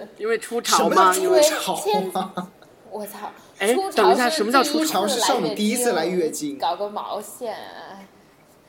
[0.00, 1.12] 是，因为初什么潮吗？
[1.12, 2.32] 叫因为初潮千啊？
[2.90, 3.30] 我操！
[3.58, 7.98] 哎初等一下什么叫初第一潮是少女第一次来月经搞个毛线啊！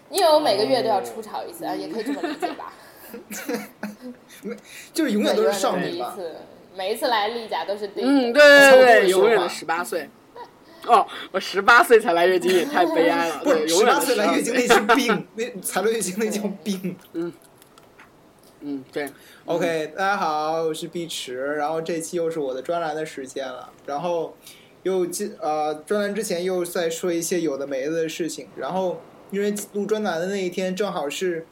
[0.09, 2.73] 因为我每个月都要初潮一次啊，也可以这么理解吧？
[4.43, 4.55] 没
[4.93, 6.35] 就是永远都是少对女一次，
[6.75, 10.09] 每一次来例假都是第一嗯，对对对永远的十八岁。
[10.85, 13.41] 哦，我十八岁才来月经也太悲哀了。
[13.43, 16.95] 不是十八岁来月经那是病，那才来月经那叫病。
[17.13, 17.31] 嗯，
[18.61, 19.07] 嗯对
[19.45, 24.35] ，OK，大家好，我是碧池，然后这期又是我的专栏的时间了，然后
[24.83, 28.99] 又进呃专栏之前又在说一些有的没的的事情，然后
[29.31, 31.45] 因为录专栏的那一天正好是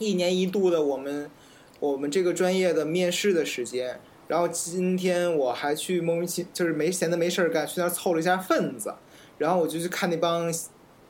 [0.00, 1.30] 一年一度的我们
[1.78, 8.92] 我们这个专业的面试的时间，然后今天我还去莫名其就是没闲的没事儿干，去那儿凑了一下份子，
[9.38, 10.52] 然后我就去看那帮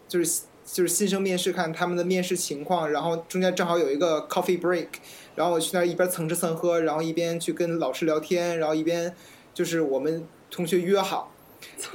[0.07, 4.87] 就是就是新生面试看他们的面试情况，然后中间正好有一个 coffee break，
[5.35, 9.15] 然后我去那儿一边蹭吃蹭喝，然后一边去跟老师聊天，然后一边
[9.55, 11.31] 就是我们同学约好。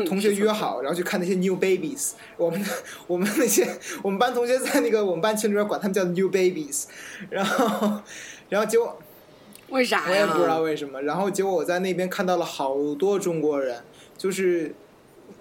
[0.06, 2.12] 同学约好，然后去看那些 new babies。
[2.38, 2.66] 我们
[3.06, 3.68] 我们那些
[4.02, 6.86] 我们班同学在那个我们班群里边管他们叫 new babies，
[7.30, 8.02] 然后
[8.48, 8.98] 然后结果
[9.68, 10.10] 为啥呀？
[10.10, 11.02] 我也不知道为什么。
[11.02, 13.84] 然后结果我在那边看到了好多中国人，
[14.18, 14.74] 就是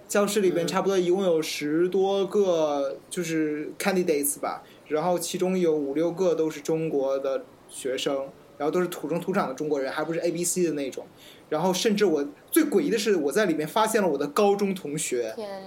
[0.08, 8.28] 教室里边差不多一共有十多个就是 candidates 吧，然后其中有五六个都是中国的学生，
[8.59, 11.06] 然后都是土生土长的中国人，还不是 A B C 的那种。
[11.49, 15.65] 然后甚至我最诡异的是，我在里面发现了我的高中同学，天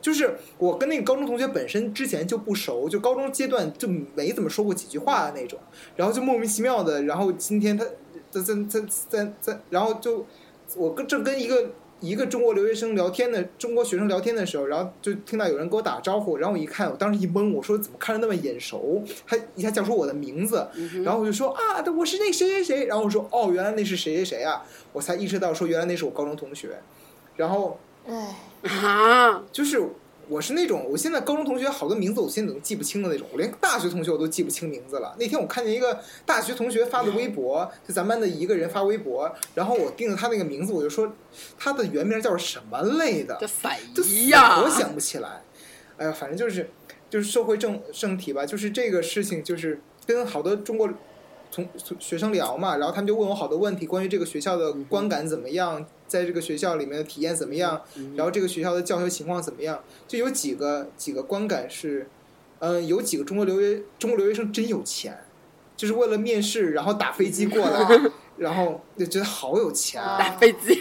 [0.00, 5.58] 就是我跟那个高中同学本身之前就不熟，就高中阶段就没怎么说过几句话的那种，
[5.96, 7.86] 然后就莫名其妙的，然后今天他
[8.30, 10.26] 在在在在在，然后就
[10.76, 19.02] 我跟正跟一个一个中国留学生聊天的中国学生聊天的时候，然后就听到有人给我打招呼，然后我一看，我当时一懵，我说怎么看着那么眼熟？
[19.26, 20.68] 他一下叫出我的名字，
[21.04, 24.24] 然后我就说啊，我是那谁谁谁，然后我说哦，原来那是谁谁。
[24.24, 24.62] 谁啊，
[24.92, 26.78] 我才意识到说原来那是我高中同学，
[27.36, 27.78] 然后。
[28.06, 28.36] 哎，
[28.68, 29.82] 啊，就是
[30.28, 35.14] 我是那种，我现在高中同学好多名字我现在都记不清的那种，我连大学同学我都记不清名字了。
[35.18, 41.12] 那天我看见一个大学同学发的微博，就咱班的一个人发微博，然后我盯着他那个名字，我就说
[41.58, 43.46] 他的原名叫什么类的就
[44.02, 44.60] 死一呀！
[44.62, 45.42] 我想不起来。
[45.96, 46.68] 哎呀，反正就是
[47.08, 50.88] 就是社会正正体吧，就是这个事情，就是跟好多中国
[51.54, 57.80] 从从学生聊嘛，然后他们就问我好多问题，关于这个学校的观感怎么样，在这个学校里面的体验怎么样，
[58.16, 59.78] 然后这个学校的教学情况怎么样，
[60.08, 62.08] 就有几个几个观感是，
[62.58, 65.16] 嗯、有几个中国留学中国留学生真有钱，
[65.76, 68.00] 就是为了面试，然后打飞机过来，
[68.36, 70.18] 然后就觉得好有钱啊。
[70.18, 70.80] 打飞机，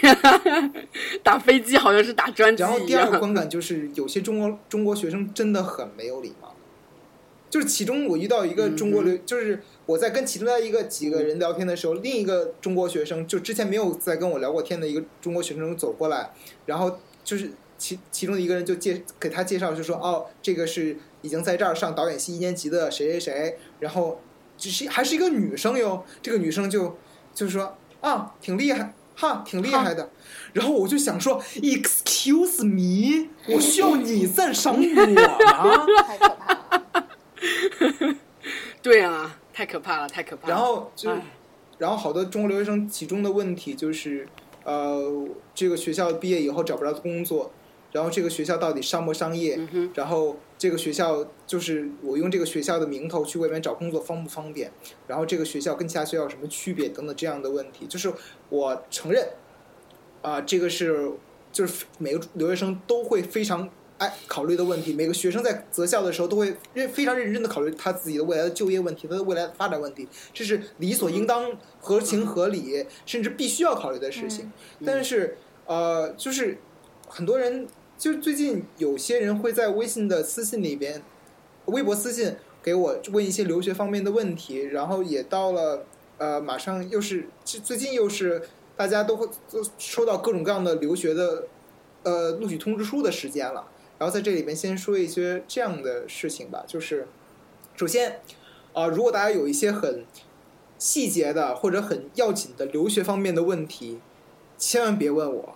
[1.22, 3.20] 打飞机好像是打专机然后第二个。
[3.20, 6.53] 观感就是，有些中国中国学生真的很没有礼貌。
[7.54, 16.32] 就是其中我遇到一个中国留，就是我在跟其中的一个几个人聊天的时候，另一个中国学生就之前没有在跟我聊过天的一个中国学生走过来，
[16.66, 24.20] 然后就是其其中的一个人就介给他介绍，就说哦，这个是已经在这儿上导演系一年级的谁谁谁，然后
[24.58, 26.98] 只是还是一个女生哟，这个女生就
[27.36, 30.10] 就说啊，挺厉害，哈，挺厉害的。
[30.54, 35.86] 然后我就想说，Excuse me， 我需要你赞赏我吗？
[36.08, 36.63] 太可怕了。
[38.82, 40.54] 对啊，太可怕了，太可怕了。
[40.54, 41.22] 然后就哎，
[41.78, 44.28] 然后好多中国留学生其中的问题就是，
[44.64, 47.52] 呃，这个学校毕业以后找不着工作，
[47.92, 49.58] 然后这个学校到底商不商业？
[49.72, 54.72] 嗯，然后这个学校就是我用这个学校的名头去外面找工作方不方便？
[55.08, 58.12] 然后这个学校跟其他学校有什么区别等等这样的问题，就是
[58.50, 59.30] 我承认，
[60.22, 61.12] 啊、这个是
[61.52, 63.70] 就是每个留学生都会非常
[64.04, 64.94] 爱考虑的问题。
[64.94, 74.52] 每个学生在择校的时候都会认非常认真的考虑他自己的未来的就业问题，他的未来的发展问题，这是理所应当、合情合理，甚至必须要考虑的事情。
[74.86, 76.58] 但是呃，就是
[77.08, 77.66] 很多人，
[77.98, 81.02] 就是最近有些人会在微信的私信里边，
[81.66, 85.86] 微博私信给我问一些留学方面的问题，然后也到了
[86.18, 88.42] 呃，马上又是最最近又是
[88.76, 91.48] 大家都会都收到各种各样的留学的
[92.04, 93.66] 呃录取通知书的时间了。
[94.00, 97.08] 然后在这里面先说一些这样的事情吧，就是
[97.76, 98.20] 首先
[98.74, 100.04] 啊、如果大家有一些很
[100.80, 104.00] 细节的或者很要紧的留学方面的问题，
[104.58, 105.56] 千万别问我，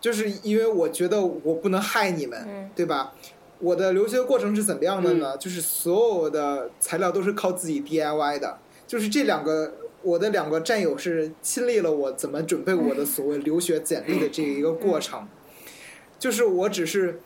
[0.00, 3.14] 就是因为我觉得我不能害你们，嗯对吧？
[3.60, 5.36] 我的留学过程是怎么样的呢？
[5.38, 9.72] 就是所有的材料都是靠自己 DIY 的，就是这两个
[10.02, 15.28] 我的两个战友是亲历了我怎么准备我的所谓留学简历的这一个过程，
[16.18, 17.20] 就是我只是。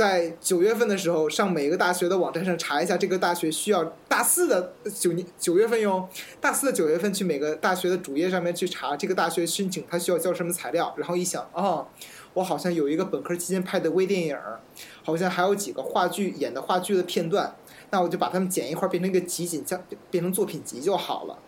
[0.00, 6.08] 在九月份的时候，上每个大学的网站上查一下这个大学需要大四的九年九月份哟，
[6.40, 11.86] 大四的九月份去每个大学的主页上面去查这个大学申请它需要交什么材料，然后一想，哦，
[12.32, 14.34] 我好像有一个本科期间拍的微电影，
[15.02, 17.54] 好像还有几个话剧演的话剧的片段，
[17.90, 19.78] 那我就把它们剪一块变成一个集锦，像
[20.10, 21.38] 变成作品集就好了。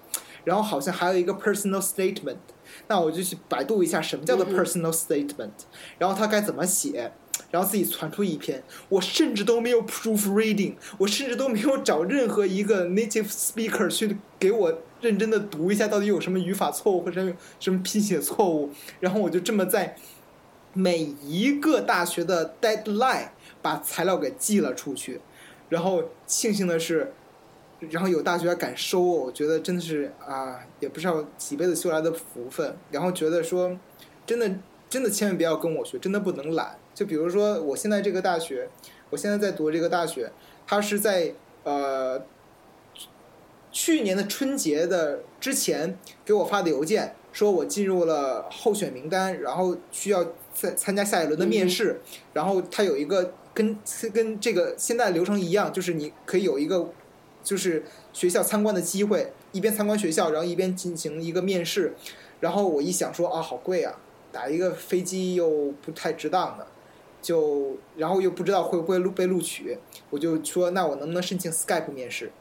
[0.45, 2.37] 然后好像还有一个 personal statement，
[2.89, 5.53] 那我就去百度一下什么叫做 personal statement，
[5.99, 7.13] 然后它该怎么写，
[7.53, 8.61] 然后自己传出一篇。
[8.89, 19.95] 我甚至都没有 proofreading，我甚至都没有找任何一个 native speaker 去给我认真的读一下到底有什么语法错误或者什么拼写错误，然后我就这么在
[20.73, 23.29] 每一个大学的 deadline
[23.63, 25.21] 把材料给寄了出去，
[25.69, 27.13] 然后庆幸的是。
[27.91, 32.77] 然后有大学敢收我，我觉得真的是啊，也不知道几辈子修来的福分。
[32.93, 33.77] 然后觉得说，
[34.25, 34.49] 真的
[34.89, 36.79] 真的千万不要跟我学，真的不能懒。
[36.95, 38.69] 就比如说我现在这个大学，
[39.11, 40.31] 我现在在读这个大学，
[40.67, 41.35] 它是在
[41.65, 42.23] 呃
[43.71, 52.01] 去年的春节的之前给我发的邮件，说我进入了候选名单，然后需要再参加下一轮的面试。
[52.35, 53.79] 然后它有一个跟
[54.13, 56.91] 跟这个现在的流程一样，就是你可以有一个
[57.43, 61.95] 就是学校参观的机会，一边参观学校，然后一边进行一个面试。
[62.41, 63.99] 然后我一想说啊，好贵啊，
[64.31, 66.67] 打一个飞机又不太值当的，
[67.23, 69.79] 就然后又不知道会不会录被录取，
[70.11, 72.33] 我就说那我能不能申请 Skype 面试？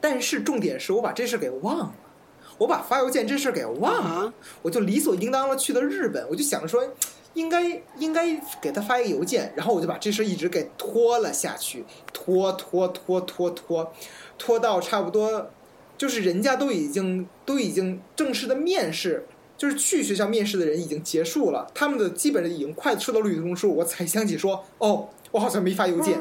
[0.00, 1.94] 但是重点是我把这事给忘了，
[2.58, 4.26] 我把发邮件这事给忘了。
[4.26, 6.86] 啊，我就理所应当的去了日本，我就想说，
[7.34, 13.92] 应该应该给他发一个邮件，然后我就把这事一直给拖了下去，拖拖拖拖拖，
[14.36, 15.50] 拖到差不多，
[15.96, 19.26] 就是人家都已经都已经正式的面试，
[19.58, 26.18] 就是去学校面试的人已经结束了，他们的基本上已经快收到录取通知书，我才想起说，哦，我好像没发邮件。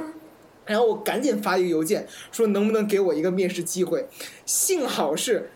[0.66, 4.06] 然后我赶紧发一个邮件，说能不能给我一个面试机会？
[4.46, 5.50] 幸好是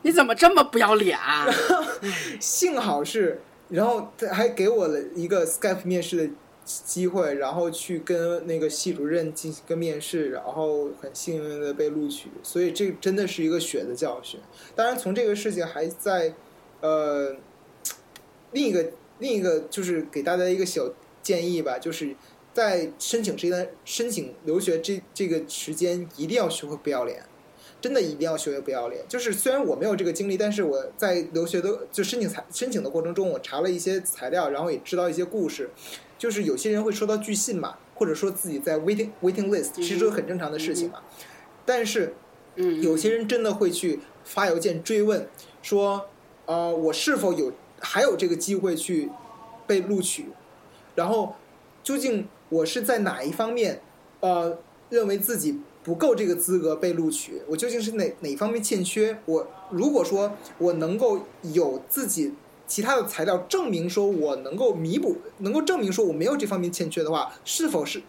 [0.00, 1.46] 你怎么这么不要脸啊？
[2.40, 6.32] 幸好是，然后他还给我了一个 Skype 面试的
[6.64, 14.40] 机会，然后去跟那个系主任进行个面试，然后很幸运的被录取，所以这真的是一个血的教训。
[14.74, 16.32] 当然，从这个事情还在，
[16.80, 17.36] 呃，
[18.52, 20.90] 另一个另一个就是给大家一个小
[21.22, 22.14] 建议吧，就是
[22.52, 27.24] 在申请这段申请留学这这个时间，一定要学会不要脸。
[27.80, 29.02] 真的一定要学会不要脸。
[29.08, 35.70] 就是虽然我没有这个经历，但是我在留学的就申请材申请的过程中，我查了一些材料，然后也知道一些故事。
[36.18, 41.00] 就是有些人会收到拒信嘛，或者说自己在 waiting waiting list，其实很正常的事情嘛。
[41.64, 42.12] 但是
[42.56, 45.26] 嗯，有些人真的会去发邮件追问，
[45.62, 46.10] 说，
[46.50, 49.08] 呃，我是否有还有这个机会去
[49.68, 50.26] 被录取？
[50.96, 51.36] 然后
[51.84, 53.80] 究竟我是在哪一方面，
[54.18, 57.40] 呃，认为自己不够这个资格被录取？
[57.46, 59.16] 我究竟是哪哪方面欠缺？
[59.26, 61.20] 我如果说我能够
[61.54, 62.34] 有自己
[62.66, 68.02] 其他的材料证明说我能够弥补，能够证明说我没有这方面欠缺的话，是否是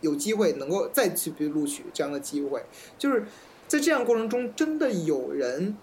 [0.00, 2.64] 有机会能够再去被录取这样的机会？
[2.98, 3.24] 就是
[3.68, 5.76] 在这样过程中，真的有人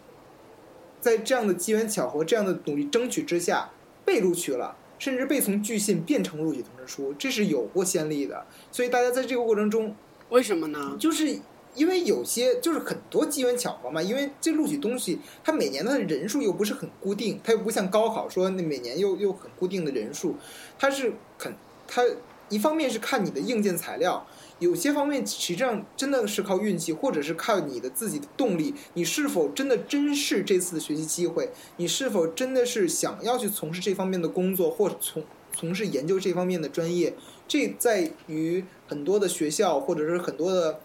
[1.01, 3.70] 在这样的机缘巧合、这样的努力争取之下
[4.05, 8.46] 被录取了，甚至被从拒信变成录取通知书，这是有过先例的。
[8.72, 9.93] 所以大家在这个过程中，
[10.29, 10.96] 为什么呢？
[11.00, 11.39] 就是
[11.74, 20.36] 因为有些就是很多机缘巧合嘛，因为这录取东西它每年的人数又不是很固定，它又不像高考说那每年又又很固定的人数，
[20.77, 21.53] 它是很
[21.88, 22.03] 它
[22.50, 24.25] 一方面是看你的硬件材料。
[24.62, 31.50] 有些方面实际上真的是靠运气，或者是靠你的自己的动力，你是否真的珍视这次的学习机会？
[31.77, 37.12] 你是否真的是想要去从事这方面的工作，或从从事研究这方面的专业？
[37.48, 40.80] 这在于很多的学校或者是很多的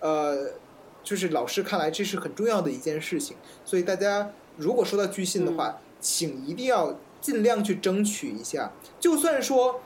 [0.00, 0.52] 呃，
[1.04, 3.36] 就是老师看来这是很重要的一件事情。
[3.62, 9.82] 所以大家如果收到拒信的话，请一定要尽量去争取一下，就算说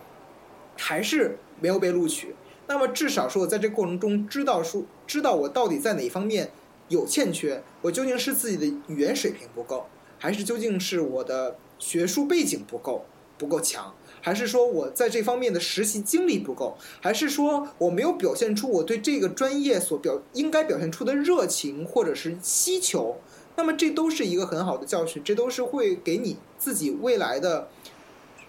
[0.76, 2.36] 还是没有被录取。
[2.66, 6.50] 那么至少说我在这过程中知道说知道我到底在哪一方面
[6.88, 9.86] 有欠缺，我究竟是自己的语言水平不够，
[10.18, 13.04] 还是究竟是我的学术背景不够
[13.36, 23.16] 不够强，还是说我在这方面的实习经历不够，还是说我没有表现出我对这个专业所表应该表现出的热情或者是需求？
[23.56, 27.68] 那么这都是一个很好的教训，这都是会给你自己未来的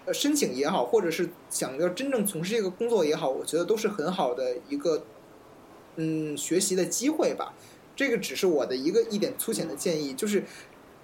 [0.04, 5.04] 呃申请也好，或者是想要真正从事这个工作也好，我觉得都是很好的一个
[5.96, 7.54] 嗯学习的机会吧。
[7.96, 10.42] 这个只是我的一个一点粗浅的建议，就是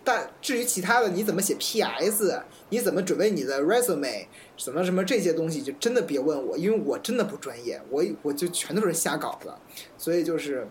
[0.02, 4.26] 但至于其他的，你怎么写 PS，你怎么准备你的 resume，
[4.56, 9.56] 什么什么这些东西，就真的别问我，因为我真的不专业，我我就全都是瞎搞的，
[9.96, 10.66] 所以就是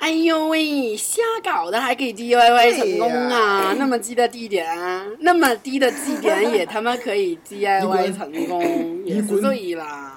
[0.00, 3.74] 哎呦喂，瞎搞的还可以 DIY 成功啊！
[3.78, 4.66] 那么低的地点，
[5.20, 10.16] 那么低的绩点也他妈可以 DIY 成功，也是对啦。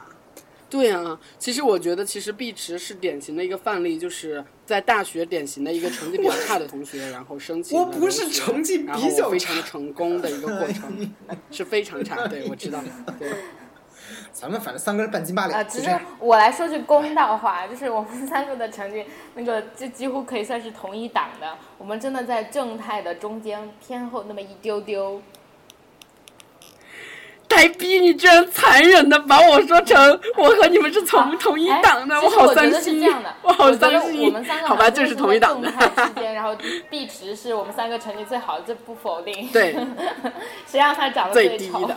[0.70, 11.14] 对啊，其实我觉得，其实碧池是典型的一个范例，就是在大学典型的一个成绩比较差的同学，然后申请我不是成绩比较非常差成功的一个过程，
[11.52, 12.26] 是非常差。
[12.28, 12.82] 对，我知道。
[13.20, 13.30] 对，
[14.34, 16.02] 咱们反正三个人半斤八啊，两，只就是这样。
[16.20, 21.56] 我来说句公道话，就是我们三个的成绩，那个就几乎可以算是同一档的。
[21.78, 25.22] 我们真的在正太的中间偏后那么一丢丢。
[27.56, 34.26] 呆逼，你居然残忍的把我说成我和你们是从同一档的，哎、我好伤心这样的，，我好伤心。
[34.26, 35.78] 我们三个好吧，就是同一档的在。
[35.78, 36.56] 正态之间，然后
[36.90, 39.48] 碧池是我们三个成绩最好的，这不否定。
[39.54, 39.76] 对，
[40.66, 41.86] 谁让他长得最低丑？
[41.86, 41.96] 的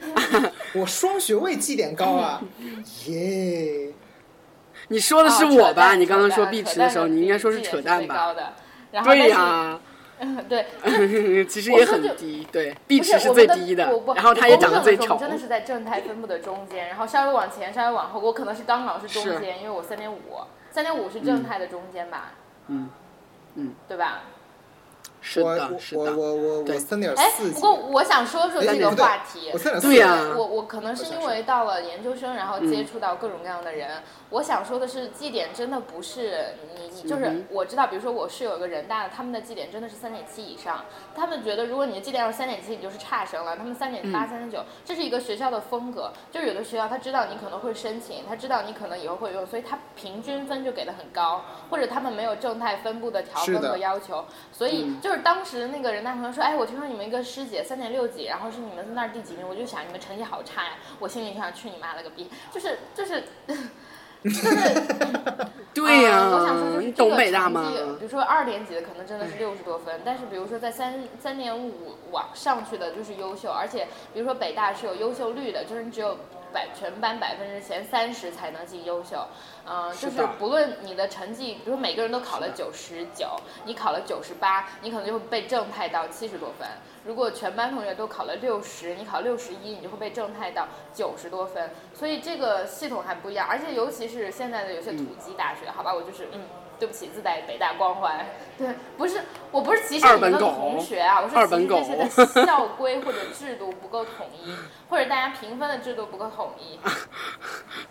[0.74, 2.40] 我双学位绩点高啊，
[3.06, 3.92] 耶！
[4.88, 5.94] 你说的是啊我吧？
[5.94, 8.14] 你刚刚说碧池的时候，你应该说是扯淡吧？
[8.14, 8.52] 最高的。
[8.90, 9.78] 然后对但呀、
[10.20, 15.16] 是， 对， 其实也很低，对，碧不池是最低的不然后他也长得最丑。
[15.16, 20.18] 真的是在正态分布的中间，然后稍微往前，稍微往后，我可能是刚好是中间，因为我三点五，
[20.70, 22.32] 三点五是正态的中间吧，
[22.68, 22.88] 嗯，
[23.54, 24.22] 嗯，对吧？
[25.20, 26.00] 我是的，是的。
[26.02, 33.90] 我我我我三点哎，四级，不过我想说说哎这个话题对呀我我可能是因为到了研究生，然后接嗯触到各种各样的人。
[34.30, 40.84] 我想说的是，绩点真的不是你你就是我知道，比如说我室友有个人大的，他们的绩点真的是三点七以上。
[41.14, 43.56] 他们觉得如果你的绩点要是三点七，你就是差生了。
[43.56, 46.12] 他们三点八、嗯三点九，这是一个学校的风格。
[46.30, 54.22] 就是有的学校他知道你可能会申请，他知道你可能以后会用，所以他平均分就给的很高，或者他们没有正态分布的调分和要求。
[54.52, 60.72] 所以嗯就是当时那个人大同学说，哎，我听说你们一个师姐三点六几，然后是你们那儿第几名，我就想你们成绩好差呀。
[60.98, 63.62] 我心里就想去你妈了个逼，就是就是就是。
[65.74, 67.72] 对呀、啊我想说就是你懂这个成北大吗？
[67.98, 76.16] 比如说二年级的可能真的是六十多分，但是比如说在三三点五往上去的就是优秀，而且比如说北大是有优秀率的，就是你只有
[76.52, 79.26] 百全班百分之前三十才能进优秀。
[79.64, 86.66] 嗯、就是不论你的成绩，比如说每个人都考了九十九，你考了九十八，你可能就会被正派到七十多分。
[87.04, 91.70] 如果全班同学都考了六十，你考六十一，你就会被正派到九十多分。
[91.94, 96.40] 所以这个系统还不一样，而且尤其是现在的有些土鸡大学，好吧，我就是嗯。
[96.78, 98.26] 对不起，自带北大光环。
[98.56, 104.52] 对，不是，我不是歧视你们的二本狗同学啊，我是歧二本狗视这些的校规或者制度不够统一，
[104.90, 106.78] 或者大家评分的制度不够统一。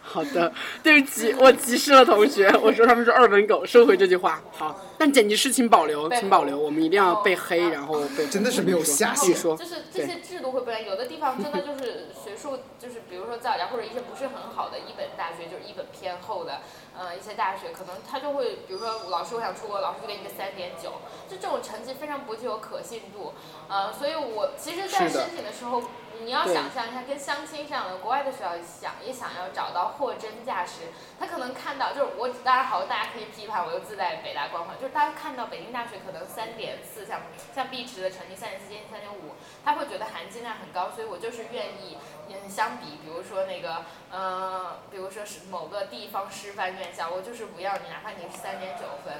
[0.01, 0.51] 好的，
[0.83, 4.41] 对不起，我歧视了同学，我说他们是二本狗，收回这句话。
[4.57, 16.59] 好，但剪辑师请保留，请保留，我们一定要被黑，然后被真的是没有下限继续说就，是这些制度会不一样，有的地方真的就是学术，就是比如说造谣或者一些不是很好的一本大学，就是一本偏后的，
[16.97, 20.93] 呃，一些大学可能他就会，比如说老师我想出国，老师就给你个三点九，
[21.29, 23.33] 就这种成绩非常不具有可信度，
[23.67, 25.81] 呃，所以我其实，在申请的时候，
[26.23, 37.21] 你要想象一下，跟相亲上的国外的学校想也想要找到货真价实，他可能看到就是我当然好，大家可以批判我又自带北大光环，就是大家看到北京大学可能三点四，像
[37.53, 41.97] 像碧池的成绩三点四接近三点五，他会觉得含金量很高，所以我就是愿意，
[42.29, 49.13] 嗯，相比比如说那个，呃，比如说是某个地方师范院校，我就是不要你，哪怕你是三点九分。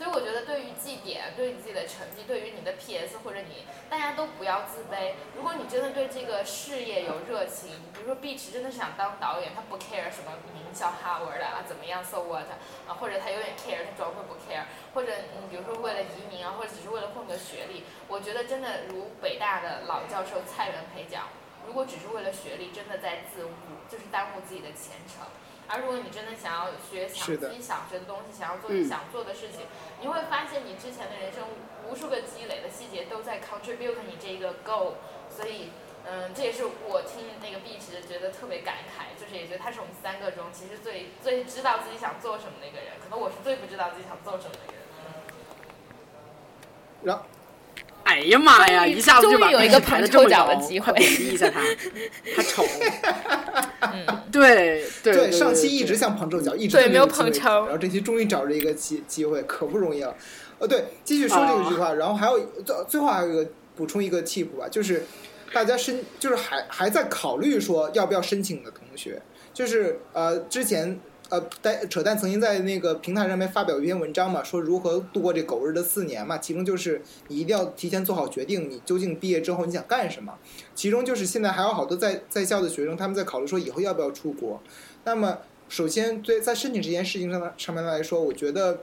[0.00, 5.12] 所以我觉得，对于绩点，对于你自己的成绩，对于你的 PS 或者你，大家都不要自卑。
[5.36, 12.48] 如果你真的对这个事业有热情，比如说碧池真的是想当导演，他不 care 什么名校哈佛的啊怎么样，so what
[12.88, 14.64] 啊，或者他有点 care，他装会不 care，
[14.94, 21.28] 或者你，比如说为了移民啊，或者只是为了混个学历，我觉得真的如北大的老教授蔡元培讲，
[21.66, 23.52] 如果只是为了学历，真的在自误，
[23.86, 25.28] 就是耽误自己的前程。
[25.70, 29.66] 而如果你真的想要学想自己想学的东西，想要做嗯你想做的事情，
[30.00, 31.46] 你会发现你之前的人生
[31.88, 34.94] 无数个积累的细节都在 contribute 你这个 goal。
[35.30, 35.70] 所以
[36.10, 44.82] 嗯，这也是我听那个碧池觉得特别感慨，就是也觉得他是我们三个中其实最最知道自己想做什么的一个人，可能我是最不知道自己想做什么的一个人。
[47.02, 47.22] 然后
[48.04, 48.86] 哎呀妈呀！
[48.86, 51.60] 一下子就把终于有一个壁纸排得捧臭脚的机会快贬低一下他，
[52.34, 52.64] 他丑。
[53.80, 60.14] 嗯，对对对，上期一直想捧臭脚，一直对没有捧成然后这期终于找着一个机机会，可不容易了。
[60.58, 65.04] 呃，对，继续说这个句话，然后还有最最后还有一个补充一个 tip 吧，就是
[65.52, 69.20] 大家申就是还还在考虑说要不要申请的同学，
[69.54, 71.00] 就是呃之前。
[71.30, 80.36] 呃，但扯淡曾经在那个平台上面发表一篇文章嘛，说如何度过这狗日的四年嘛，其中就是你一定要提前做好决定，你究竟毕业之后你想干什么。
[80.74, 84.60] 其中就是现在还有好多在在校的学生，他们在考虑说以后要不要出国。
[85.04, 88.80] 那么，首先对在申请这件事情上上面来说，我觉得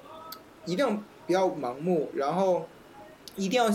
[0.65, 2.65] 一定不要盲目，然后
[3.35, 3.69] 一定要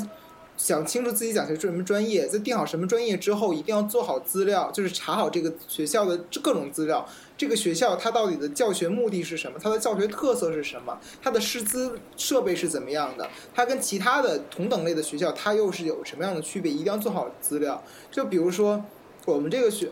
[0.62, 7.04] 想清楚自己想学什么专业，在定好什么专业之后，一定要做好资料，就是查好这个学校的各种资料。
[7.36, 9.58] 这个学校它到底的教学目的是什么？
[9.60, 10.96] 它的教学特色是什么？
[11.20, 13.28] 它的师资设备是怎么样的？
[13.52, 16.70] 它跟其他的同等类的学校，它又是有什么样的区别？
[16.70, 17.82] 一定要做好资料。
[18.12, 18.84] 就比如说
[19.24, 19.90] 我们这个学，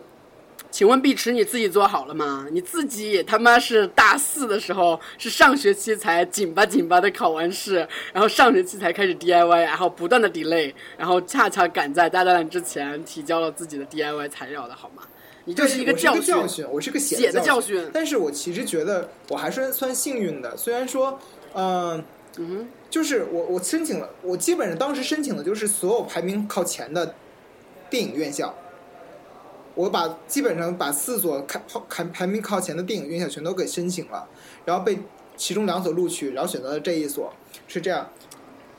[0.71, 2.47] 请问碧池你自己做好了吗？
[2.50, 15.03] 你自己也他妈是大四的时候，是上学期才紧巴紧巴的考完试，然后上学期才开始 DIY，然后不断的 delay，然后恰恰赶在大战之前提交了自己的 DIY 材料的好吗？
[15.47, 21.19] 你就是一个教训，教训，我是个写写的教教训但是我其实觉得我还是算幸运的，虽然说，
[21.55, 22.05] 嗯、
[22.37, 27.15] 嗯就是我我申请了，我基本上当时申请的就是所有排名靠前的
[27.89, 28.55] 电影院校，
[29.75, 34.29] 我把基本上把四所靠排排名靠前的电影院校全都给申请了，
[34.65, 34.99] 然后被
[35.37, 37.33] 其中两所录取，然后选择了这一所，
[37.67, 38.09] 是这样。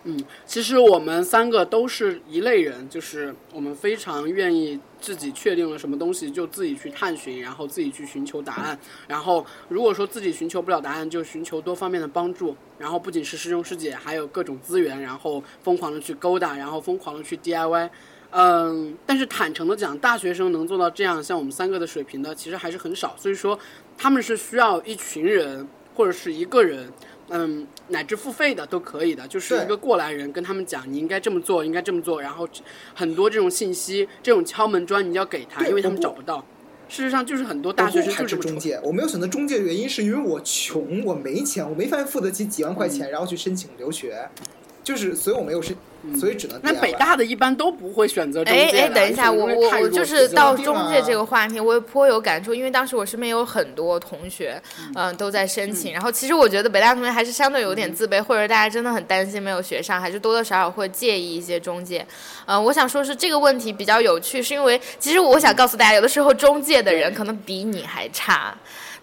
[0.03, 8.79] 嗯，其实我们三个都是一类人，就是我们非常愿意自己确定了什么东西就自己去探寻，然后自己去寻求答案。
[9.07, 12.55] 然后如果说自己寻求不了答案，就寻求多方面的帮助。
[12.79, 17.89] 然后不仅是师兄师姐，还有各种资源，然后疯狂的去勾搭，然后疯狂的去 DIY。
[18.31, 23.15] 嗯，但是坦诚的讲，大学生能做到这样像我们三个的水平的，其实还是很少。
[23.17, 23.59] 所以说，
[23.97, 26.89] 他们是需要一群人或者是一个人，
[27.29, 32.47] 嗯，乃至付费的都可以的，就是一个过来人跟他们讲，你应该这么做，应该这么做，然后
[32.93, 36.45] 很多这种信息、这种敲门砖，你要给他，因为他们找不到。
[36.87, 38.41] 事实上，就是很多大学生就这么蠢。
[38.41, 44.27] 斥中介，我没有选择中介的原因是因为我穷，我没钱，我没法付得起几万块钱，嗯然后去申请留学，
[44.83, 45.73] 就是所以我没有申，
[46.19, 54.61] 所以只能嗯那北大的一般都不会选择中介哎哎，等一下，我我我就是到中介这啊个话题，我也颇有感触，因为当时我身边有很多同学，
[54.95, 55.93] 嗯、都在申请。
[55.93, 62.05] 然后其实我觉得北大同学还是相对有点自卑，或者大家真的很担心没有学上，还是多多少少会介意一些中介。
[62.45, 68.55] 嗯、我想说是这个问题比较有趣，是因为其实我想告诉大家，有的时候中介的人可能比你还差。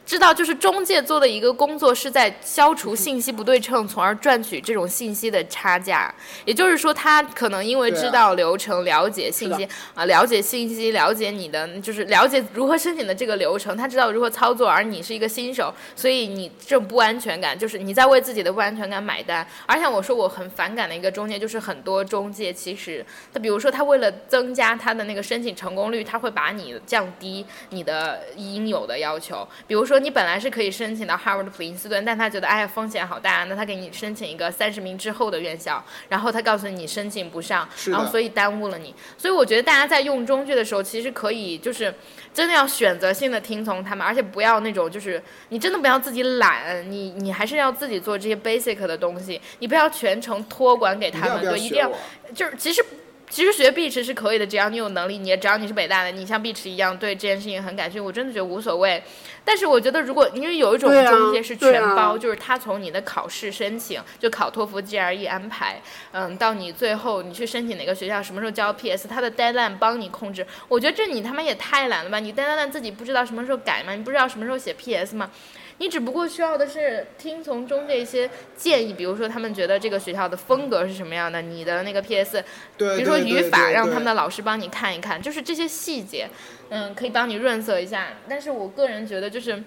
[0.05, 6.11] 知道，就是中介做的一个工作是在消除信息不对称，从而赚取这种信息的差价。
[6.47, 19.47] 也就是说，他可能因为知道流程、了解信息啊、了解信息、了解你的就是了解如何申请的这个流程，他知道如何操作，而你是一个新手，所以你这种不安全感，就是你在为自己的不安全感买单。
[19.67, 29.47] 而且我说我很反感的一个中介，就是很多中介其实他比如说他为了增加他的那个申请成功率，他会把你降低你的应有的要求。
[29.67, 38.95] 比如说你本来是可以申请到哈佛的普林斯顿，但他觉得哎呀风险好大，那他给你申请一个三十名之后的院校，然后他告诉你申请不上，然后所以耽误了你。
[39.17, 41.93] 所以我觉得大家在用中介的时候，其实可以就是
[42.33, 51.91] 真的要选择性的听从他们，而且不要那种就是你真的不要自己懒，你你还是要自己做这些 basic 的东西，你不要全程托管给他们，对，一定要？
[52.35, 52.85] 就是其实。
[53.31, 59.03] 其实学碧池是可以的，只要你有能力，你也只要你是北大的，你像碧池一样对这件事情很感兴趣，我真的觉得无所谓。
[59.45, 65.81] 但是我觉得，如果因为有一种中介是全包，就是他从你的考试申请，就考托福、GRE 安排，
[66.13, 70.47] 嗯，到你最后你去申请哪个学校，什么时候交 PS，他的 deadline 帮你控制。
[70.69, 72.19] 我觉得这你他妈也太懒了吧！
[72.19, 73.95] 你 deadline 自己不知道什么时候改吗？
[73.95, 75.31] 你不知道什么时候写 PS 吗？
[75.79, 82.43] 你只不过需要的是听从中介一些建议，比如说他们觉得这个学校的风格是什么样的，你的那个 PS
[82.77, 86.29] 对，比如说语法，让他们的老师帮你看一看，就是这些细节，
[86.71, 88.09] 嗯，可以帮你润色一下。
[88.29, 89.63] 但是我个人觉得，就是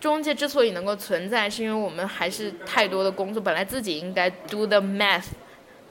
[0.00, 5.26] 中介之所以能够存在，是因为我们还是太多的工作，本来自己应该 do the math，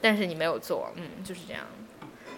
[0.00, 1.62] 但是你没有做，嗯，就是这样。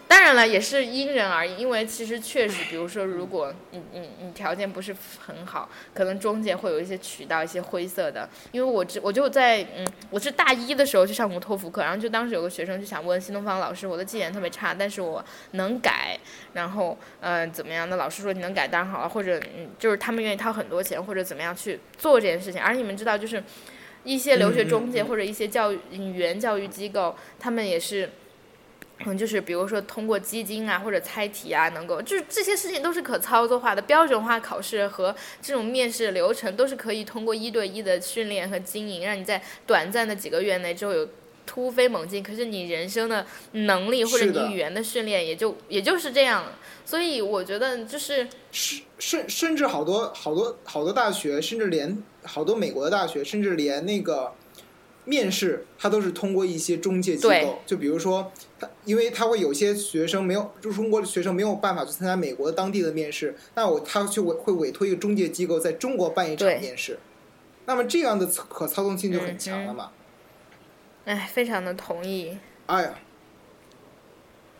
[0.08, 8.28] 当然了，也是因人而异，因为其实确实，比如说，如果你你你条件不是很好，可能中介会有一些渠道、一些灰色的。
[8.52, 16.16] 因为我只我就在嗯，我是大一的时候去上过托福课，然后就当时有个学生就想问新东方老师，我的绩点特别差，但是我能改，
[16.52, 17.90] 然后嗯、呃、怎么样？
[17.90, 22.62] 那老师说你能改当然好了，或者嗯就是他们愿意掏很多钱或者怎么样去做这件事情。
[22.62, 23.42] 而你们知道，就是
[24.04, 28.08] 一些留学中介或者一些教育语言教育机构，他们也是。
[29.04, 41.06] 嗯，就是比如说通过基金啊或者猜题啊，能够就是这些事情都是可操作化的，标准化考试和这种面试流程都是可以通过一对一的训练和经营，让你在短暂的几个月内之后有
[41.44, 42.22] 突飞猛进。
[42.22, 46.44] 可是你人生的能力或者你语言的训练也就也就是这样，
[46.84, 54.32] 所以我觉得就是甚甚甚至好多好多好多大学，甚至连好多美国的大学，甚至连那个
[55.04, 66.98] 面试，它都是通过一些中介机构，就比如说他，因为他会有些学生没有，就中国的学生没有办法去参加美国当地的面试，那我他就委会委托一个中介机构在中国办一场面试，
[67.66, 69.90] 那么这样的可操纵性就很强了嘛。
[71.04, 72.36] 哎，非常的同意。
[72.66, 72.94] 哎呀，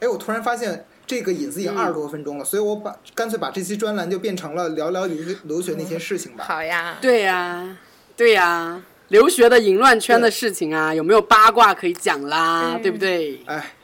[0.01, 6.45] 哎，我突然发现这个引子已经嗯二十多分钟了，所以我把干脆把这期专栏就变成了聊聊留学留学那些事情吧。
[6.45, 7.79] 好呀，对呀、
[8.17, 12.75] 对呀、留学的淫乱圈的事情啊，有没有八卦可以讲啦？
[12.77, 13.41] 嗯对不对？
[13.47, 13.76] 哎，就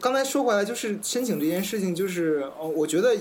[0.00, 3.16] 刚才说回来，就是申请这件事情，就是呃，我觉得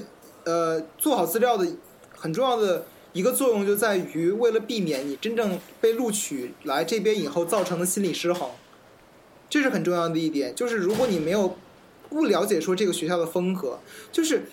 [0.46, 1.68] 呃，做好资料的
[2.16, 8.50] 很重要的一个作用就在于，为了避免你真正被录取来这边以后造成的心理失衡，
[9.50, 10.54] 这是很重要的一点。
[10.56, 11.56] 就是如果你没有
[12.10, 13.80] 不了解说这个学校的风格，
[14.12, 14.44] 就是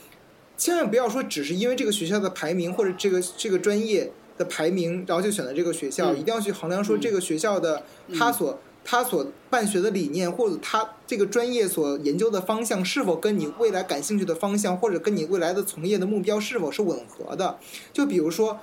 [0.57, 7.83] 千万不要说只是因为这个学校的排名或者这个这个专业的排名，然后就选择这个学校，嗯一定要去衡量说这个学校的
[8.19, 17.59] 他所、他所办学的理念，或者他这个专业所研究的方向是否跟你未来感兴趣的方向，或者跟你未来的从业的目标是否是吻合的。
[17.92, 18.61] 就比如说，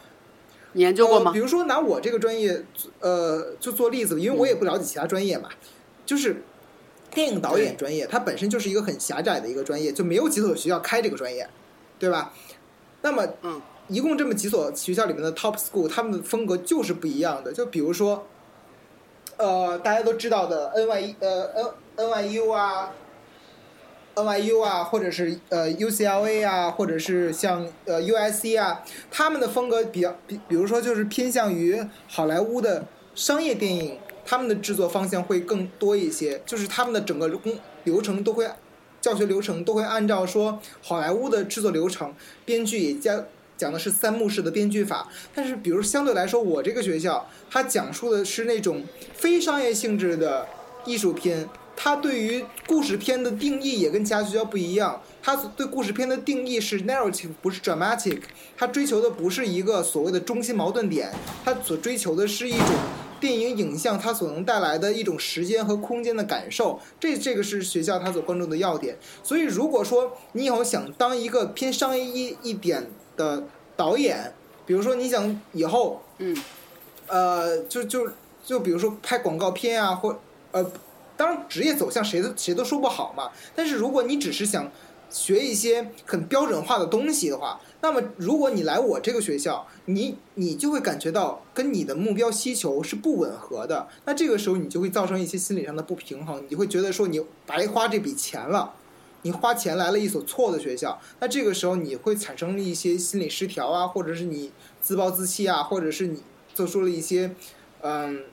[0.74, 1.34] 你研究过吗呃？
[1.34, 1.40] 比？
[1.40, 2.64] 如说拿我这个专业，
[3.00, 5.50] 呃，就做例子，因为我也不了解其他专业嘛，
[6.06, 6.44] 就是
[7.10, 11.50] 电影导演专业，它本身就是一个很狭窄的一个专业，就没有几所学校开这个专业，
[12.00, 12.32] 对吧？
[13.02, 17.52] 那么，嗯，一共这么几所学校里面的 top school，他们的风格就是不一样的。
[17.52, 18.28] 就比如说，
[19.42, 22.92] 呃，大家都知道的 N Y 呃 N N Y U 啊。
[24.14, 32.84] NYU 啊，或者是呃 UCLA 啊，或者是像呃 USC 啊，他们的风格比较比，比如说就是偏向于好莱坞的
[33.16, 37.54] 商业电影，他们的制作方向会更多一些，就是他们的整个工
[37.86, 38.46] 流程都会，
[39.00, 43.24] 教学流程都会按照说好莱坞的制作流程，编剧也加
[43.62, 50.48] 讲的是三幕式的编剧法，但是比如相对来说，我这个学校它讲述的是那种非商业性质的
[50.84, 51.48] 艺术片。
[51.74, 58.22] 它对于故事片的定义也跟其他学校不一样，它对故事片的定义是 narrative，不是 dramatic。
[58.58, 61.12] 它追求的不是一个所谓的中心矛盾点，
[61.46, 62.76] 它所追求的是一种
[63.20, 66.80] 电影影像它所能带来的一种时间和空间的感受。
[67.00, 68.98] 这这个是学校它所关注的要点。
[69.24, 72.86] 所以如果说你以后想当一个偏商业一一点
[73.22, 73.44] 的
[73.76, 74.34] 导演，
[74.66, 76.36] 比如说你想以后，嗯，
[77.08, 78.10] 呃，就就
[78.44, 80.20] 就比如说拍广告片啊，或
[80.52, 80.66] 呃。
[81.18, 83.30] 当然，职业走向谁都谁都说不好嘛。
[83.56, 84.72] 但是如果你只是想
[85.12, 93.88] 学一些很标准化的东西的话，那么如果你来我这个学校，你你就会感觉到跟你的目标需求是不吻合的。
[94.06, 98.74] 那这个时候你就会造成一些心理上的不平衡，你会觉得说你白花这笔钱了，
[99.24, 106.22] 你花钱来了一所错的学校，那这个时候你会产生一些心理失调啊，或者是你自暴自弃啊，或者是你
[106.54, 107.36] 做出了一些
[107.82, 108.24] 嗯。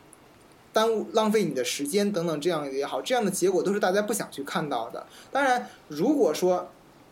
[0.70, 5.05] 耽误、浪费你的时间等等，这样也好，这样的结果都是大家不想去看到的。
[5.33, 6.70] 当然，如果说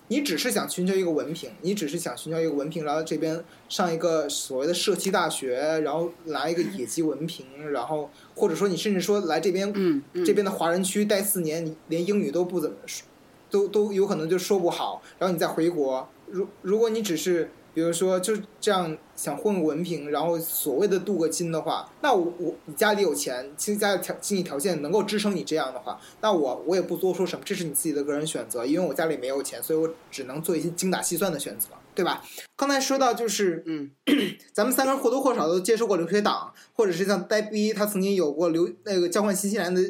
[0.09, 13.05] 你只是想寻求一个文凭，你只是想寻求一个文凭，然后这边上一个所谓的社区大学，然后拿一个野鸡文凭，然后或者说你甚至说来这边，嗯嗯这边的华人区待四年，你连英语都不怎么说，
[13.51, 16.09] 都都有可能就说不好，然后你再回国。
[16.27, 32.25] 如如果你只是比如说就这样想混个文凭，然后所谓的镀个金的话，那我我你家里有钱，其实家里条经济条件能够支撑你这样的话，那我我也不多说什么，这是你自己的个人选择，因为我家里没有钱，所以我只能做一些精打细算的选择，对吧？
[32.57, 33.91] 刚才说到就是，嗯，
[34.55, 39.83] 咱们三个人或多或少都接受过留学党，或者是像呆逼，他曾经有过留那个交换新西兰的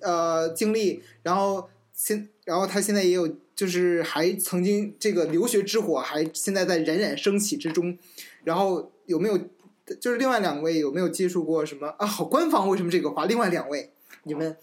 [0.00, 7.98] 呃经历，然后现然后他现在也有，就是还曾经这个留学之火还现在在冉冉升起之中，
[8.44, 9.36] 然后有没有
[10.00, 12.06] 就是另外两位有没有接触过什么啊？
[12.06, 13.26] 好官方为什么这个话？
[13.26, 13.90] 另外两位
[14.22, 14.56] 你们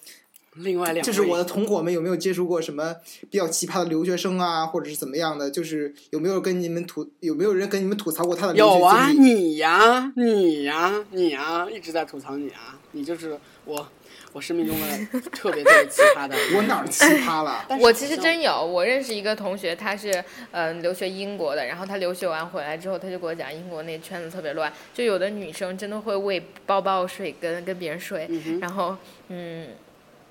[0.57, 2.95] 另外两就是我的同伙们有没有接触过什么
[3.29, 5.51] 比较奇葩的留学生啊，或者是怎么样的？
[5.51, 9.33] 就是有没有跟你们吐有没有人跟你们吐槽过他的留学有啊，经历？
[9.33, 13.87] 你呀，你呀，你呀，一直在吐槽你啊，你就是我，
[14.31, 16.35] 我生命中的 特别特别奇葩的。
[16.55, 17.65] 我哪儿奇葩了？
[17.67, 20.11] 但是我其实真有，我认识一个同学，他是
[20.51, 28.95] 嗯、呃留学英国的，然后他留学完回来之后，他就给我讲英国那圈子特别乱，就有的女生真的会为包包睡，跟跟别人睡，嗯然后
[29.27, 29.67] 嗯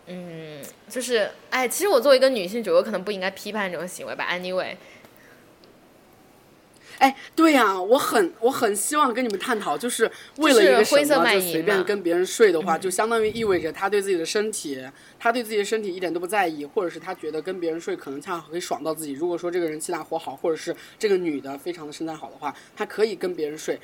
[0.06, 4.76] 嗯，就是哎，其实我作为一个女性主播，可能不应该批判这种行为吧，anyway，
[6.98, 14.86] 哎，对呀、我很我很希望跟你们探讨，就是为了一个什么就随便跟别人睡的话，就相当于意味着他对自己的身体，
[15.18, 19.12] 他对自己的身体一点都不在意，或者是他觉得跟别人睡可能恰好可以爽到自己。
[19.12, 23.80] 如果说这个人气大活好，或者是这个女的非常的身材好的话，她可以跟别人睡。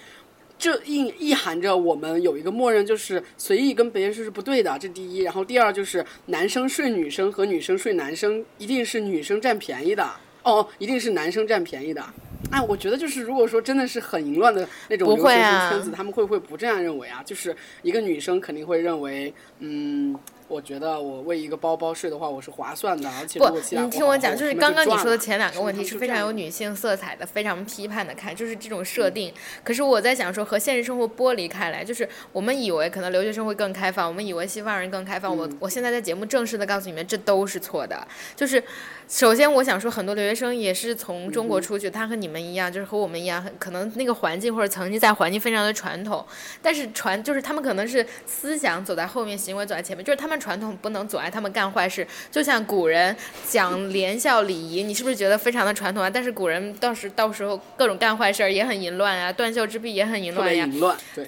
[0.60, 5.20] 这意意含着我们有一个默认，就是随意跟别人睡是不对的，这第一。
[5.20, 10.06] 然后第二就是男生睡女生和女生睡男生，一定是女生占便宜的，
[10.42, 12.04] 哦，一定是男生占便宜的。
[12.50, 17.22] 哎，我觉得就是如果说真的是很淫乱的那种圈子，他们会不会不这样认为啊？
[17.24, 20.14] 就是一个女生肯定会认为，嗯，
[20.50, 26.50] 我觉得我为一个包包睡的话，我是划算的，而且不你听我讲，就是刚刚你说的前两个问题是非常有女。
[26.50, 29.32] 性色彩的，非常批判的看，就是这种设定。
[29.62, 35.34] 可是我在想说，和现实生活剥离开来，就是我们以为可能留学生会更开放，我们以为西方人更开放。
[35.34, 38.04] 我我现在在节目正式的告诉你们，这都是错的。
[38.34, 38.60] 就是
[39.06, 46.26] 首先我想说，很多留学生也是从中国出去，他和你们一样，就是和我们一样，可能那个环境或者曾经在环境非常的传统，
[46.60, 52.06] 但是传就是他们可能是思想走在后面，行为走在前面，就是他们传统不能阻碍他们干坏事。
[52.30, 53.14] 就像古人
[53.46, 56.08] 讲廉孝礼仪，你是不是觉得非常的传统啊？
[56.08, 60.64] 但是古人到时到时候各种干坏事儿也很淫乱啊，断袖之癖也很淫乱呀。
[60.66, 61.26] 别淫乱，对，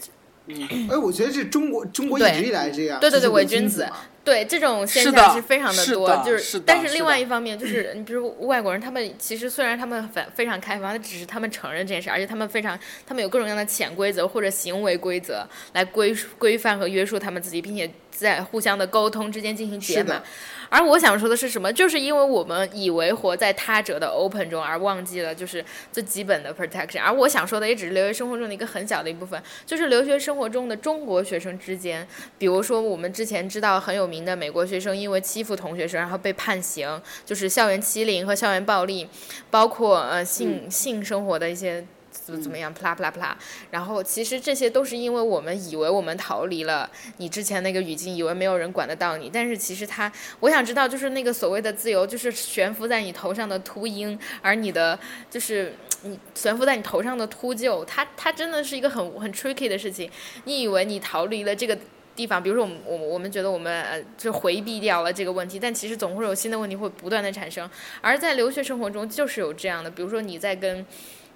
[0.91, 3.87] 哎，我觉得这中国中国一直以来这样，对对对伪君子。
[4.25, 20.23] 对这种现象是非常的多，的就是的是的但是另外一方面就是，你比如外国人，他们其实虽然他们非非常开放，但只是他们承认这件事，而且他们非常，他们有各种各样的潜规则或者行为规则来规规范和约束他们自己，并且在互相的沟通之间进行解码。
[20.69, 21.71] 而我想说的是什么？
[21.71, 26.99] 就是因为我们以为活在他者的 open 中，而忘记了就是最基本的 protection。
[27.03, 32.09] 而我想说的也只是留学生活中的一个很小的一部分，就是留学生活中的中国学生之间，
[32.39, 39.09] 比如说我们之前知道很有名的美国学生因为欺负同学生，然后被判刑，就是校园欺凌和校园暴力，
[39.51, 41.85] 包括呃性、性生活的一些。
[42.25, 43.39] 怎么怎么样，啪啦啪啦啪啦，
[43.71, 54.97] 然后其实这些都是因为我们以为我们逃离了你之前那个语境，以为没有人管得到你，但是其实他，我想知道，就是那个所谓的自由，就是悬浮在你头上的秃鹰，而你的
[55.31, 60.09] 就是你悬浮在你头上的秃鹫，它它真的是一个很很 tricky 的事情。
[60.45, 61.77] 你以为你逃离了这个
[62.15, 67.69] 地方，比如说我们我们我们觉得我们呃就回避掉了这个问题，但其实总会有新的问题会不断的产生。
[68.01, 70.85] 而在留学生活中就是有这样的，比如说你在跟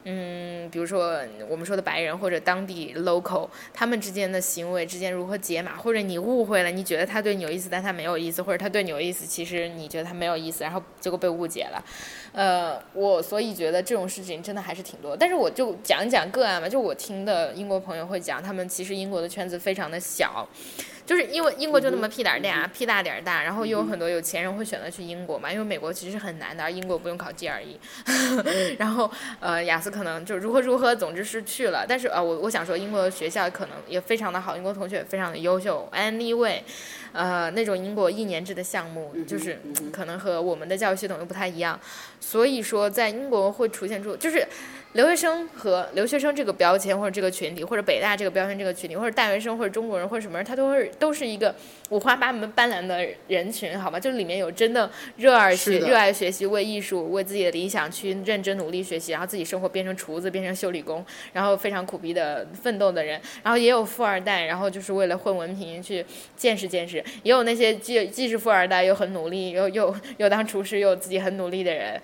[0.09, 11.85] 嗯，比如说我们说的白人或者当地 local，他们之间的行为之间如何解码，或者你误会了，你觉得他对你有意思，但他没有意思，或者他对你有意思，其实你觉得他没有意思，然后结果被误解了。
[12.33, 15.17] 呃，我所以觉得这种事情真的还是挺多。
[15.17, 20.49] 但是我就讲一讲个案嘛，就我听的英国朋友会讲，他们其实英国的圈子非常的小。
[21.07, 27.77] 就是因为英国就那么屁胆儿大，屁大点儿大，然后又有很多有钱人会选择去英国嘛，因为美国其实很难的，而英国不用考 GRE，
[28.77, 31.87] 然后呃雅思可能就如何如何，总之是去了。
[31.89, 35.89] 但是呃我我想说，英国的学校可能也非常的好，英国同学也非常的优秀。
[35.95, 36.63] Anyway，
[37.13, 39.61] 呃那种英国一年制的项目，就是
[39.93, 41.79] 可能和我们的教育系统又不太一样，
[42.21, 44.45] 所以说在英国会出现出就是。
[44.97, 51.55] 留学生和留学生这个标签，或者这个群体，或者北大这个标签这个群体，或者大学生，或者中国人，或者什么人，他都是都是一个
[51.91, 54.01] 五花八门、斑斓的人群，好吧？
[54.01, 61.05] 就里面有真的热爱学、热爱学习、为艺术、为自己的理想去认真努力学习，然后自己生活变成厨子、变成修理工，
[61.35, 66.03] 然后非常苦逼的奋斗的人，然后也有富二代，然后就是为了混文凭去
[66.35, 72.01] 见识见识，也有那些既既是富二代又很努力，又又又当厨师又自己很努力的人，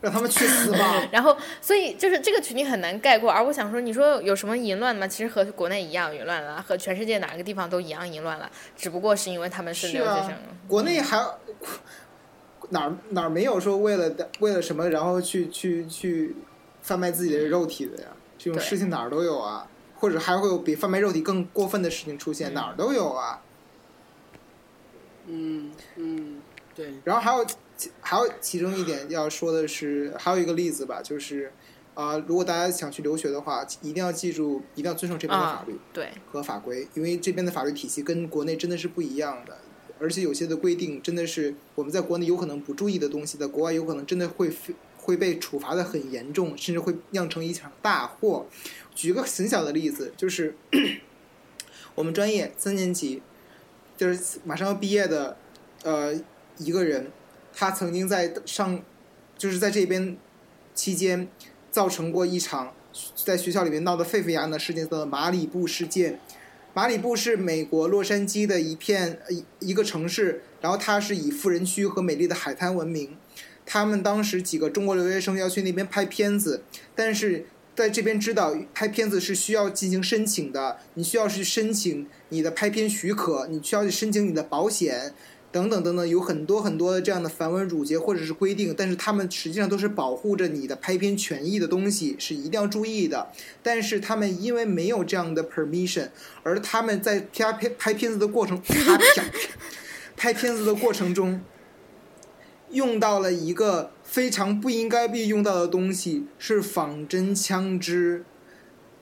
[0.00, 1.02] 让他们去死吧！
[1.12, 3.30] 然后，所以就是这个群体很难概括。
[3.30, 5.06] 而我想说，你说有什么淫乱吗？
[5.06, 10.32] 其实和国内一样淫乱了，和全世界哪个地方都一样淫乱了，只不过是因为他们是留学生。，
[10.66, 11.18] 国内还
[12.70, 16.34] 哪儿哪儿没有说为了为了什么，然后去去去
[16.80, 18.08] 贩卖自己的肉体的呀？
[18.38, 23.42] 这种事情哪儿都有啊，或者还会有比贩卖肉体更过分的事情出现，哪儿都有啊。
[25.26, 26.40] 嗯嗯，
[26.74, 27.54] 对，然后还有其
[28.00, 31.52] 还有其中一点要说的是，还有一个例子吧，就是
[31.94, 39.58] 啊、如果大家想去留学的话，一定要记住，一定要遵守这边的法律对，和法规，因为这边的法律体系跟国内真的是不一样的。
[39.98, 44.50] 而且有些的规定真的是我们在国内有可能不注意的东西，在国外有可能真的会
[44.96, 48.46] 会被处罚的很严重，甚至会酿成一场大祸。
[48.94, 50.54] 举个很小的例子，就是
[51.94, 53.20] 我们专业三年级，
[53.98, 55.36] 就是马上要毕业的，
[55.82, 56.18] 呃，
[56.56, 57.10] 一个人，
[57.52, 58.82] 他曾经在上，
[59.36, 60.16] 就是在这边
[60.74, 61.28] 期间
[61.70, 62.72] 造成过一场
[63.14, 66.18] 在学校里面闹得沸沸扬扬的事件，叫做马里布事件。
[66.72, 73.16] 马里布是美国洛杉矶的一片一一个城市，然后它是以富人区和美丽的海滩闻名。
[73.66, 76.62] 他们当时几个中国留学生要去那边拍片子，
[76.94, 85.12] 但是在这边知道拍片子是需要进行申请的，你需要去申请你的拍片许可，你需要去申请你的保险，
[85.52, 93.32] 等等等等，有很多很多的这样的繁文缛节或者是规定，但是他们实际上都是保护着你的拍片权益的东西，是一定要注意的。
[93.62, 96.10] 但是他们因为没有这样的 permission，
[96.44, 98.62] 而他们在拍片拍片子的过程，
[100.16, 101.40] 拍片子的过程中，
[102.70, 108.24] 用到了一个非常不应该被用到的东西，是仿真枪支。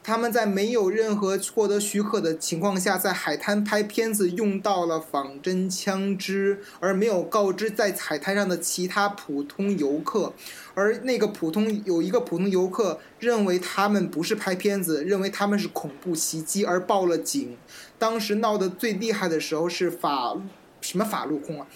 [0.09, 10.33] 他们在没有任何获得许可的情况下，在海滩拍片子用到了仿真枪支，而没有告知在海滩上的其他普通游客。
[10.73, 17.59] 而那个普通有一个普通游客认为他们不是拍片子，认为他们是恐怖袭击而报了警。
[17.99, 20.35] 当时闹得最厉害的时候是法
[20.81, 21.67] 什么法陆空啊？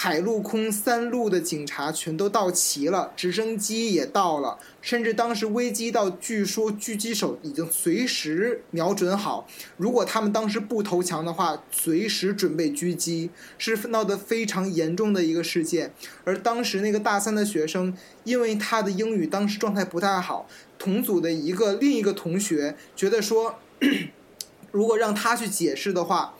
[0.00, 15.92] 海陆空三路的警察全都到齐了，直升机也到了，甚至当时危机到，据说狙击手已经随时瞄准好，如果他们当时不投降的话，随时准备狙击，是闹得非常严重的一个事件。
[16.22, 23.58] 而当时那个大三的学生，因为他的英语当时状态不太好，同组的一个另一个同学觉得说，
[24.70, 26.36] 如果让他去解释的话，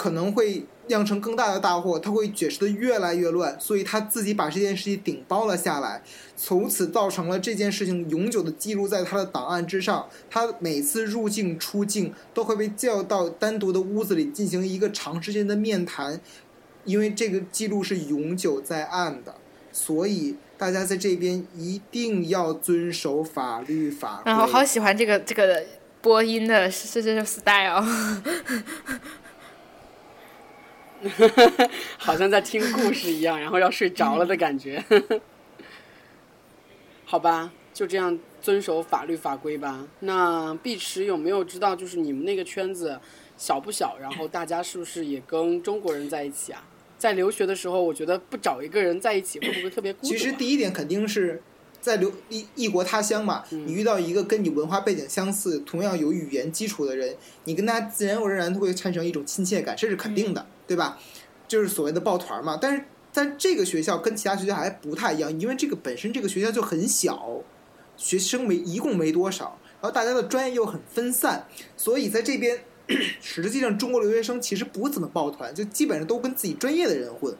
[0.00, 6.02] 可能会酿成更大的大祸，他会解释的越来越乱，所以他自己把这件事情顶包了下来，
[6.38, 10.08] 从此造成了这件事情永久的记录在他的档案之上。
[10.30, 16.18] 他每次入境出境都会被叫到单独的屋子里进行一个长时间的面谈，
[16.86, 19.34] 因为这个记录是永久在案的，
[19.70, 24.32] 所以大家在这边一定要遵守法律法规。
[24.32, 25.62] 然后好喜欢这个这个
[26.00, 27.84] 播音的这这这 style，
[31.98, 34.84] 好像在听故事一样，然后要睡着了的感觉。
[37.04, 39.86] 好吧，就这样遵守法律法规吧。
[40.00, 43.00] 那碧池有没有知道，就是你们那个圈子
[43.36, 43.96] 小不小？
[44.00, 46.62] 然后大家是不是也跟中国人在一起啊？
[46.98, 51.42] 在留学的时候，我觉得不找一个人在一起会不会特别孤独、其实第一点肯定是
[51.80, 60.98] 在留异异国他乡嘛，嗯你遇到一个跟你文化背景相似、同样有语言基础的人，你跟他自然而然都会产生一种亲切感，这是肯定的，对吧？
[61.48, 62.58] 就是所谓的抱团嘛。
[62.60, 67.40] 但是在这个学校跟其他学校还不太一样，因为这个本身这个学校就很小，
[67.96, 72.62] 学生没一共没多少，然后大家的专业又很分散，所以在这边
[73.20, 77.34] 实际上中国留学生其实不怎么抱团，就基本上都跟自己专业的人混。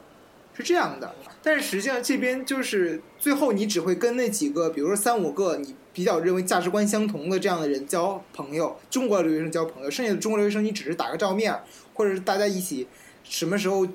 [0.61, 11.59] 是这样的，但是实际上这边就是最后你只会跟那几个，比如说三五个你比较认为价值观相同的这样的人交朋友，中国留学生交朋友，剩下的中国留学生你只是打个照面，
[11.94, 12.87] 或者是大家一起
[13.25, 13.87] 什么时候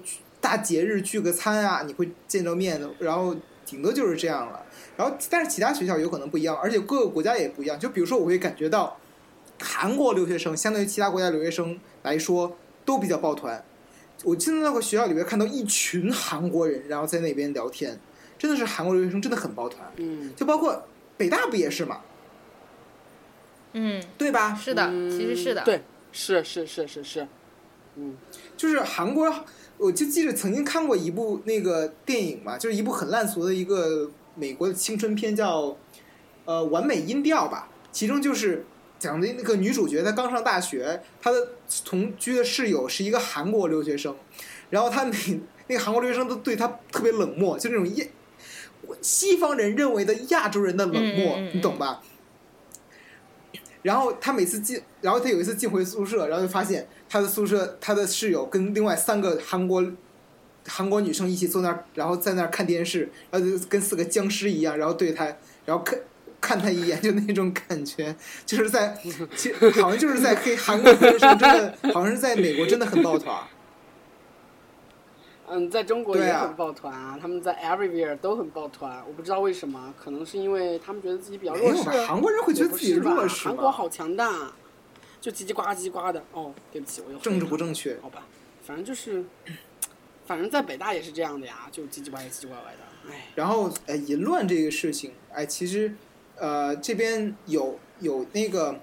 [0.42, 4.64] 大节日聚个餐啊，你会见着面的，然后顶多就是这样了。
[4.98, 7.80] 然后但是其他学校有可能不一样，而且各个国家也不一样。
[7.80, 8.98] 就比如说我会感觉到
[9.62, 13.64] 韩国留学生相对于其他国家留学生来说都比较抱团。
[14.26, 17.98] 我进到那个学校里面看到一群韩国人，然后在那边聊天，
[18.38, 22.02] 真的是韩国留学生真的很抱团，嗯，就包括北大不也是嘛，
[23.74, 24.56] 嗯，对吧？
[24.56, 27.28] 是的，嗯其实是的，对，是是是是是，
[27.96, 28.18] 嗯。
[28.58, 29.32] 就是韩国，
[29.78, 35.78] 我就记得曾经看过一部那个电影嘛，就是一部很烂俗的一个美国的青春片，叫
[36.46, 38.66] 呃《完美音调》吧，其中就是
[39.06, 41.50] 讲的那个女主角她刚上大学，她的
[41.84, 44.16] 同居的室友是一个韩国留学生，
[44.72, 45.16] 然后她每
[45.68, 48.06] 那个韩国留学生都对她特别冷漠，就那种亚
[49.02, 52.02] 西方人认为的亚洲人的冷漠，嗯嗯嗯你懂吧？
[53.84, 59.86] 然后她每次进，然后她有一次进回宿舍，然后就发现她的宿舍她的室友跟另外三个韩国
[60.68, 65.26] 韩国女生一起坐那儿，然后在那儿看电视，然后就跟四个僵尸一样，然后对她，
[65.66, 66.00] 然后看
[66.42, 68.16] 看他一眼，就那种感觉，
[68.46, 68.98] 就是在，
[69.36, 71.50] 其好像就是在黑韩国留学生真
[71.82, 73.44] 的，好像是在美国真的很抱团。
[75.48, 82.08] 嗯，在中国也很抱团啊，他们在 everywhere 都很抱团，我不知道为什么，可能是因为他们觉得自己比较弱势吧？。
[82.08, 84.52] 韩国人会觉得自己弱势吧韩国好强大，
[85.22, 86.24] 就叽叽呱叽呱的。
[86.34, 87.96] 哦，对不起，我又政治不正确。
[88.02, 88.26] 好吧，
[88.64, 89.24] 反正就是
[90.26, 93.12] 反正在北大也是这样的呀，就叽叽歪歪、唧唧歪歪的。
[93.14, 95.94] 哎，然后，哎，淫乱这个事情，哎，其实，
[96.38, 98.76] 呃，这边有有那个，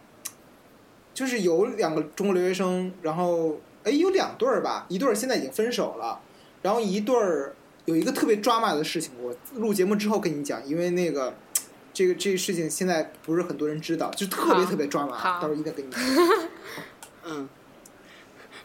[1.15, 6.21] 就是有两个中国留学生，然后，哎，有两对儿吧，一对儿现在已经分手了，
[6.63, 11.35] 然后一对儿有一个特别抓马的事情，我录节目之后跟你讲，因为那个。
[11.95, 16.01] 这个这个事情现在不是很多人知道，就特别特别抓马，到时候一定跟你讲。
[17.27, 17.47] 嗯，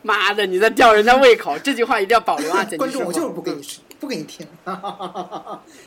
[0.01, 2.65] 妈的，你在吊人家胃口，这句话一定要保留啊！
[2.79, 4.47] 观众，我就是不给你吃，不给你听，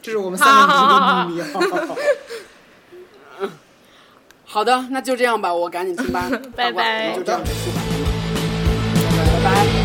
[0.02, 1.42] 这是我们三个人的秘密。
[4.52, 6.28] 好的，那就这样吧，我赶紧听吧。
[6.56, 7.80] 拜拜就这样结束吧。
[9.16, 9.79] 拜拜。